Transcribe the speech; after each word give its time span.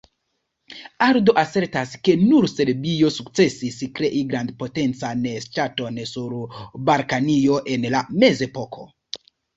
Aldo 1.07 1.33
asertas, 1.41 1.91
ke 2.07 2.15
nur 2.21 2.47
Serbio 2.53 3.11
sukcesis 3.17 3.77
krei 3.99 4.23
grandpotencan 4.33 5.21
ŝtaton 5.45 6.01
sur 6.15 6.37
Balkanio 6.91 7.61
en 7.77 7.87
la 7.99 8.03
mezepoko. 8.25 8.89